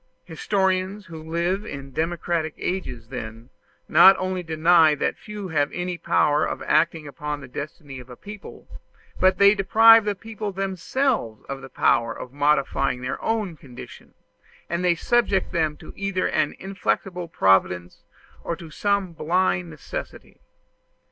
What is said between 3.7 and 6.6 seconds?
not only deny that the few have any power